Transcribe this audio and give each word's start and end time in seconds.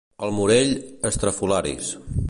Al 0.27 0.31
Morell, 0.37 0.73
estrafolaris. 1.11 1.93